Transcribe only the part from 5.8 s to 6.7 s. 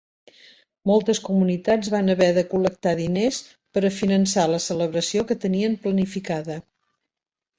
planificada.